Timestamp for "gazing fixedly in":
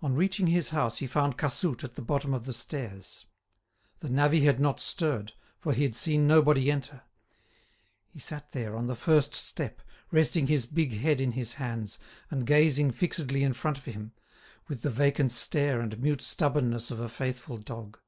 12.46-13.52